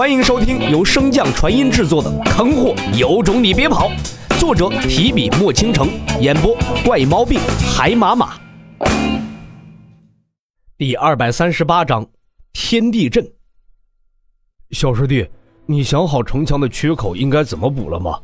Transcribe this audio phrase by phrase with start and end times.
[0.00, 3.90] 欢迎收听由升降传音制作的《坑货有种你别跑》，
[4.40, 7.38] 作者提笔墨倾城，演播怪毛病
[7.76, 8.32] 海马马。
[10.78, 12.06] 第二百三十八章，
[12.54, 13.30] 天地阵。
[14.70, 15.28] 小师弟，
[15.66, 18.18] 你想好城墙的缺口应该怎么补了吗？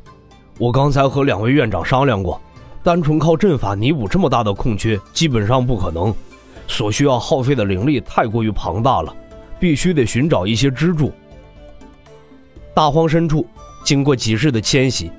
[0.58, 2.40] 我刚才和两位院长商量过，
[2.82, 6.14] 单纯靠阵法弥补这么大的空缺，基本上不可能。
[6.66, 9.14] 所需要耗费的灵力太过于庞大了，
[9.60, 11.12] 必须得寻找一些支柱。
[12.76, 13.46] 大荒深处，
[13.82, 15.10] 经过几日的迁徙，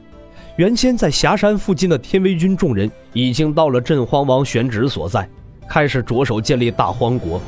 [0.58, 5.28] 原先在峡山附近的天威军众人已经到了镇荒王选址所在，
[5.68, 7.42] 开始着手建立大荒国。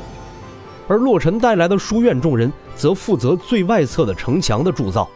[0.88, 5.08] 而洛尘带来的书院众人则负责最外侧的城墙的铸造，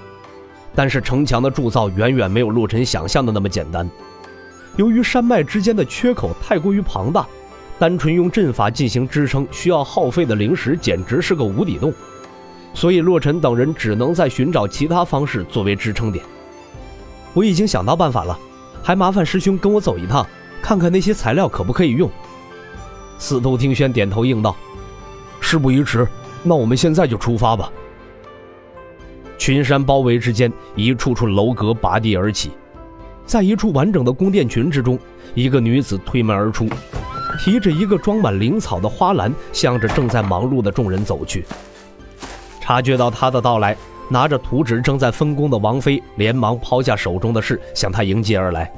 [0.76, 3.90] 但是城墙的铸造远远没有洛尘想象的那么简单。
[4.76, 7.26] 由于山脉之间的缺口太过于庞大。
[7.76, 11.92] 单纯用阵法进行支撑，需要耗费的灵石简直是个无底洞，
[12.74, 16.24] 所以洛尘等人只能在寻找其他方式作为支撑点。
[17.32, 18.38] 我已经想到办法了，
[18.82, 20.26] 还麻烦师兄跟我走一趟，
[20.60, 22.10] 看看那些材料可不可以用。
[23.16, 24.54] 司徒听轩点头应道
[25.40, 26.06] ：“事不宜迟，
[26.42, 27.70] 那我们现在就出发吧。”
[29.38, 32.50] 群山包围之间，一处处楼阁拔地而起，
[33.24, 34.98] 在一处完整的宫殿群之中，
[35.34, 36.68] 一个女子推门而出。
[37.40, 41.44] 提着一个装满灵草的花篮，向着正在忙碌的众人走去。
[42.64, 43.76] 察觉到他的到来，
[44.08, 48.72] 拿着图纸正在分工的王妃连忙抛下手中的事，向他迎接而来。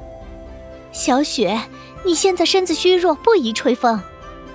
[0.90, 1.56] 小雪，
[2.04, 4.02] 你现在身子虚弱，不宜吹风。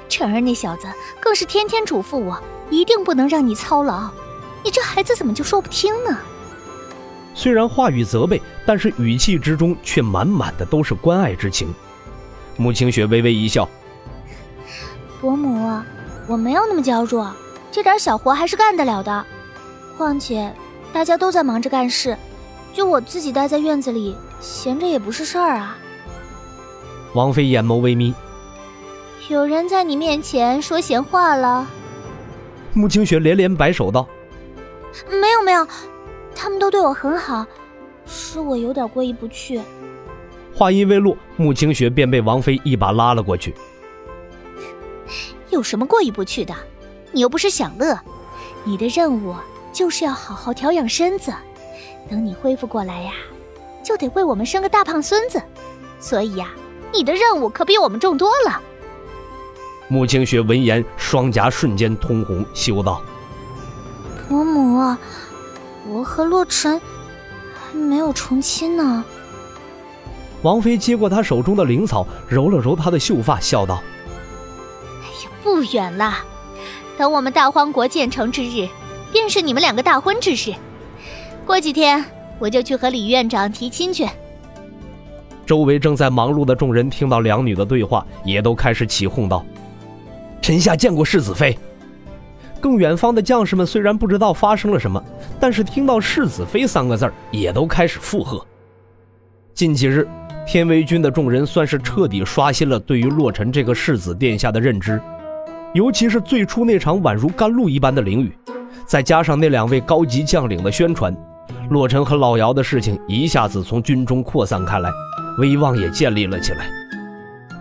[0.09, 0.86] 晨儿那小子
[1.22, 2.38] 更是天天嘱咐我，
[2.70, 4.09] 一定不能让你操劳。
[4.66, 6.18] 你这孩子怎么就说不听呢？
[7.34, 11.74] 虽然话语责备，但是语气之中却满满的都是关爱之情。
[12.58, 13.66] 穆清雪微微一笑。
[15.22, 15.82] 伯母，
[16.28, 17.34] 我没有那么娇弱，
[17.72, 19.25] 这点小活还是干得了的。
[19.97, 20.53] 况且
[20.91, 22.17] 大家都在忙着干事，
[22.73, 25.78] 就我自己待在院子里闲着也不是事儿啊。
[27.13, 28.13] 王妃眼眸微眯，
[29.29, 31.68] 有人在你面前说闲话了？
[32.73, 34.07] 穆清雪连连摆手道
[35.09, 35.67] ：“没有没有，
[36.34, 37.46] 他们都对我很好，
[38.06, 39.62] 是我有点过意不去。”
[40.56, 43.53] 话音未落，穆清雪便被王妃一把拉了过去。
[45.50, 46.56] 有什么过意不去的？
[47.11, 47.99] 你又不是享乐，
[48.63, 49.35] 你的任务
[49.73, 51.33] 就是要好好调养身子。
[52.09, 53.11] 等你恢复过来呀，
[53.83, 55.41] 就得为我们生个大胖孙子。
[55.99, 56.49] 所以呀，
[56.91, 58.61] 你的任务可比我们重多了。
[59.88, 63.01] 穆清雪闻言，双颊瞬间通红，羞道
[64.29, 64.95] ：“伯母，
[65.89, 66.79] 我和洛尘
[67.53, 69.03] 还没有成亲呢。”
[70.43, 73.83] 王妃接过他手中的灵草，揉了揉他的秀发，笑道。
[75.01, 76.16] 哎呀不远了，
[76.97, 78.68] 等我们大荒国建成之日，
[79.12, 80.53] 便是你们两个大婚之日。
[81.46, 82.03] 过几天
[82.40, 84.07] 我就去和李院长提亲去。
[85.46, 89.44] 周围正在忙碌的众人听到两女的对话，也都开始起哄道
[90.41, 91.57] ：“臣下见过世子妃。”
[92.62, 95.03] 更远方的将士们虽然不知道发生了什么，
[95.40, 98.46] 但是听到“世子妃”三个字儿，也都开始附和。
[99.53, 100.08] 近几日，
[100.46, 105.02] 天威军的众人算是彻底刷新了对于洛尘这个世子殿下的认知。
[105.74, 108.38] 尤其是最初那场宛如甘露一般的淋雨，
[108.86, 111.16] 再加上那两位高级将领的宣传，
[111.70, 114.92] 洛尘和老姚的事情一下子从军中扩散开来，
[115.40, 116.70] 威望也建立了起来。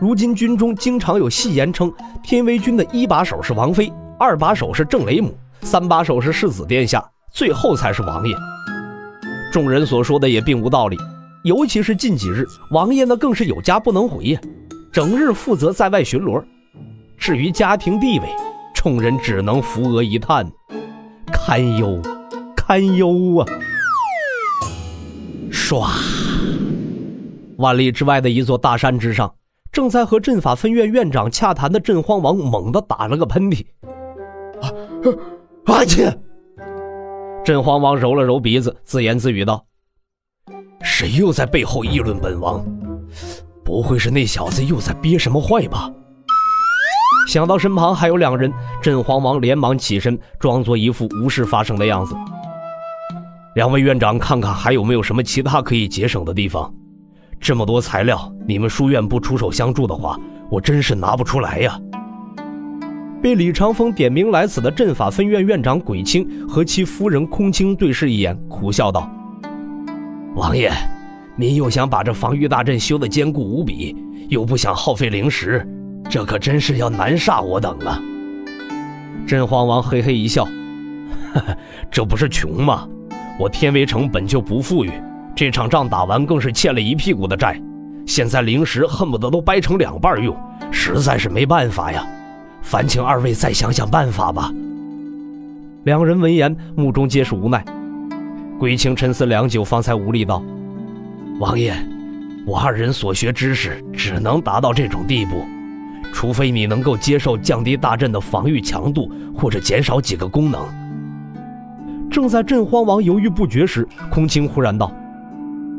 [0.00, 8.34] 如今军中经常有戏言称，天威军的一把手是王妃，二把手是郑雷母，三把手是世子殿下，最后才是王爷。
[9.52, 10.96] 众人所说的也并无道理，
[11.44, 14.40] 尤其是近几日，王爷那更是有家不能回呀，
[14.90, 16.42] 整日负责在外巡逻。
[17.20, 18.26] 至于家庭地位，
[18.74, 20.50] 众人只能扶额一叹，
[21.30, 22.00] 堪忧，
[22.56, 23.46] 堪忧啊！
[25.52, 25.86] 唰，
[27.58, 29.32] 万里之外的一座大山之上，
[29.70, 33.66] 正在和阵法分院院长洽谈的镇荒王猛地打了个喷嚏。
[34.62, 34.72] 啊，
[35.66, 36.18] 阿切！
[37.44, 39.62] 镇荒王揉了揉鼻子，自言自语道
[40.82, 42.64] ：“谁又在背后议论本王？
[43.62, 45.92] 不会是那小子又在憋什么坏吧？”
[47.30, 52.12] 想到身旁还有两人，镇皇王连忙起身，装作一副无事发生的样子。
[53.54, 56.74] 两位院长，看看还有没有什么其他可以节省的地方。
[57.38, 60.18] 这么多材料，你们书院不出手相助的话，
[60.50, 61.78] 我真是拿不出来呀。
[63.22, 69.08] 被李长风点名来此的阵法分院院长鬼青和其夫人空青对视一眼，苦笑道
[70.34, 70.68] ：“王爷，
[71.36, 73.96] 您又想把这防御大阵修得坚固无比，
[74.28, 75.64] 又不想耗费灵石。”
[76.10, 78.02] 这可真是要难煞我等啊！
[79.28, 80.44] 镇荒王嘿嘿一笑
[81.88, 82.88] ：“这不是穷吗？
[83.38, 84.90] 我天威城本就不富裕，
[85.36, 87.62] 这场仗打完更是欠了一屁股的债，
[88.06, 90.36] 现在灵石恨不得都掰成两半用，
[90.72, 92.04] 实在是没办法呀。
[92.60, 94.52] 烦请二位再想想办法吧。
[95.84, 97.64] 两人闻言，目中皆是无奈。
[98.58, 100.42] 鬼青沉思良久，方才无力道
[101.38, 101.72] ：“王爷，
[102.44, 105.46] 我二人所学知识只能达到这种地步，
[106.12, 110.60] 除非你能够接受降低大阵的防御强度，或者减少几个功能。”
[112.10, 114.92] 正在镇荒王犹豫不决时，空青忽然道：“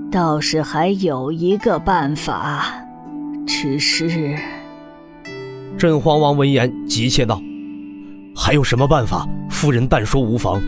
[0.10, 2.66] 倒是还有一个办法，
[3.46, 4.38] 只是……”
[5.78, 7.42] 镇荒王闻言急切道
[8.36, 9.28] ：“还有什么办法？
[9.50, 10.62] 夫人但说无妨。”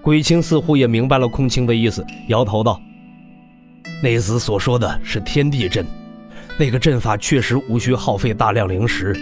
[0.00, 2.80] 鬼青似乎也明白了空青的意思，摇头道
[4.02, 5.86] ：“内子所说的是天地阵，
[6.62, 9.16] 那个阵法确实无需耗费大量灵石，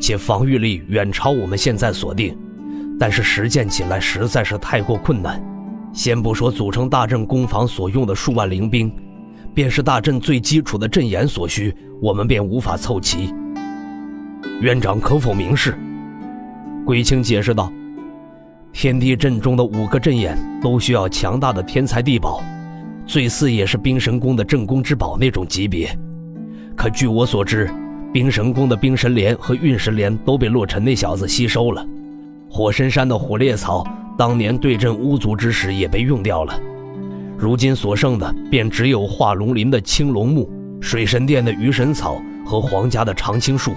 [0.00, 2.34] 且防御力远超我们现在锁定，
[2.98, 5.38] 但是实践起来实在是太过困难。
[5.92, 8.90] 先不说组成大阵攻防所用的数万灵兵，
[9.52, 11.70] 便是大阵最基础的阵眼所需，
[12.00, 13.30] 我们便无法凑齐。
[14.62, 15.76] 院长可否明示？”
[16.86, 17.70] 鬼青解释道。
[18.72, 22.42] 天地阵中的五个阵眼都需要强大的天才地宝，
[23.04, 25.94] 最次也是冰神宫的镇宫之宝那种级别。
[26.76, 27.68] 可据我所知，
[28.12, 31.84] 冰神宫的冰神莲和运神莲都被洛尘那小子吸收了，
[32.50, 33.84] 火神山的火烈草
[34.16, 36.60] 当年对阵巫族之时也被用掉了，
[37.36, 40.48] 如今所剩的便只有化龙林的青龙木、
[40.80, 43.72] 水神殿的鱼神草和皇家的长青树。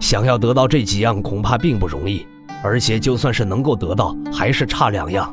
[0.00, 2.26] 想要得到这几样，恐怕并不容易。
[2.62, 5.32] 而且就算是能够得到，还是差两样。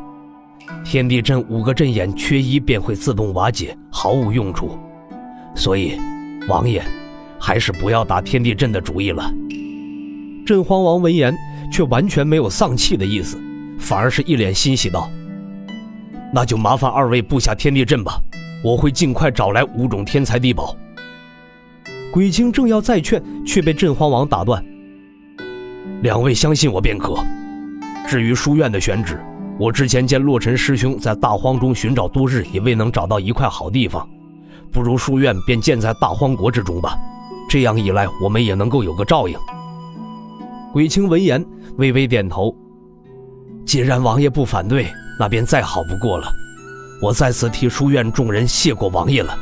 [0.83, 4.77] 天地阵五个阵眼缺一便会自动瓦解，毫无用处。
[5.55, 5.97] 所以，
[6.47, 6.83] 王爷，
[7.39, 9.33] 还是不要打天地阵的主意了。
[10.45, 11.33] 镇荒王闻言，
[11.71, 13.39] 却完全没有丧气的意思，
[13.79, 15.09] 反而是一脸欣喜道
[16.33, 18.21] ：“那就麻烦二位布下天地阵吧，
[18.61, 20.75] 我会尽快找来五种天才地宝。”
[22.11, 24.63] 鬼青正要再劝，却被镇荒王打断。
[26.01, 27.15] 两位相信我便可。
[28.05, 29.17] 至于书院的选址，
[29.57, 34.07] 我之前见洛尘师兄在大荒中寻找多日，也未能找到一块好地方。
[34.73, 36.97] 不如书院便建在大荒国之中吧，
[37.47, 39.37] 这样一来，我们也能够有个照应。
[40.73, 41.45] 鬼青闻言
[41.77, 42.53] 微微点头。
[43.65, 44.87] 既然王爷不反对，
[45.19, 46.27] 那便再好不过了。
[46.99, 49.37] 我在此替书院众人谢过王爷了。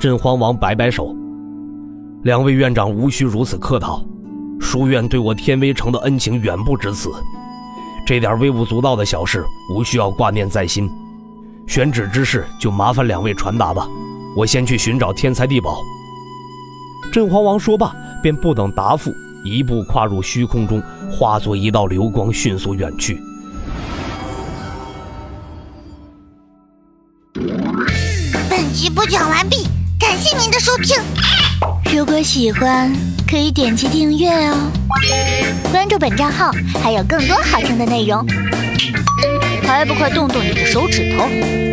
[0.00, 1.14] 镇荒王摆摆手，
[2.22, 4.04] 两位院长无需如此客套。
[4.60, 7.08] 书院对我天威城的恩情远不止此，
[8.04, 10.90] 这点微不足道的小事无需要挂念在心。
[11.66, 13.86] 选址之事就麻烦两位传达吧，
[14.36, 15.82] 我先去寻找天才地宝。
[17.12, 19.12] 镇荒王说罢，便不等答复，
[19.44, 23.18] 一步跨入虚空中，化作一道流光，迅速远去。
[28.50, 29.66] 本集播讲完毕，
[29.98, 30.96] 感谢您的收听。
[31.94, 32.92] 如果喜欢，
[33.28, 34.56] 可以点击订阅哦，
[35.70, 36.50] 关注本账号
[36.82, 38.26] 还有更多好听的内容，
[39.72, 41.71] 还不快动动你的手指头！